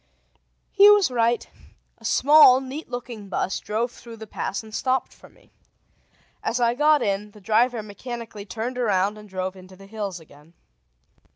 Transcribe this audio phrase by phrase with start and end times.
[0.71, 1.47] He was right.
[1.99, 5.51] A small, neat looking bus drove through the pass and stopped for me.
[6.41, 10.53] As I got in, the driver mechanically turned around and drove into the hills again.